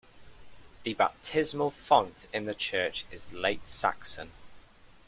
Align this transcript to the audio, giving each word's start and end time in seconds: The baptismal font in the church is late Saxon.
The 0.81 0.95
baptismal 0.95 1.69
font 1.69 2.25
in 2.33 2.45
the 2.45 2.55
church 2.55 3.05
is 3.11 3.33
late 3.33 3.67
Saxon. 3.67 4.31